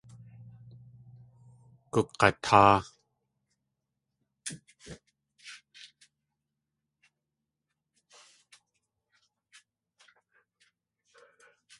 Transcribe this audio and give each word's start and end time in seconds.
Gug̲atáa. 1.91 2.75